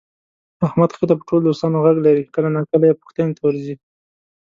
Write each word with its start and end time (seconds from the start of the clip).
احمد 0.67 0.91
ښه 0.97 1.03
دی 1.09 1.15
په 1.19 1.23
ټول 1.29 1.41
دوستانو 1.43 1.77
غږ 1.85 1.97
لري، 2.05 2.23
کله 2.35 2.49
ناکله 2.55 2.85
یې 2.89 2.99
پوښتنې 3.01 3.31
ته 3.37 3.41
ورځي. 3.47 3.75